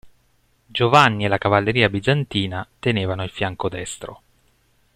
Giovanni 0.65 1.25
e 1.25 1.27
la 1.27 1.37
cavalleria 1.37 1.87
bizantina 1.87 2.67
tenevano 2.79 3.21
il 3.23 3.29
fianco 3.29 3.69
destro. 3.69 4.21